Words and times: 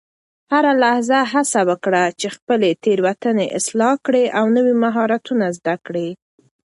هره 0.51 0.71
لحظه 0.83 1.19
هڅه 1.33 1.59
وکړه 1.69 2.03
چې 2.19 2.27
خپلې 2.35 2.69
تیروتنې 2.83 3.47
اصلاح 3.59 3.93
کړې 4.05 4.23
او 4.37 4.45
نوي 4.55 4.73
مهارتونه 4.83 5.45
زده 5.57 5.75
کړې. 5.85 6.09